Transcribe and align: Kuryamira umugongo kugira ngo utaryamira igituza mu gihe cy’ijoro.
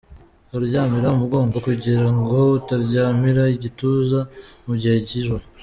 Kuryamira 0.49 1.07
umugongo 1.15 1.55
kugira 1.67 2.05
ngo 2.17 2.37
utaryamira 2.59 3.43
igituza 3.55 4.19
mu 4.65 4.73
gihe 4.81 4.97
cy’ijoro. 5.07 5.43